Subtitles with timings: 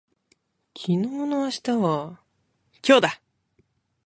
[0.75, 2.19] 昨日の明日は
[2.83, 3.21] 今日だ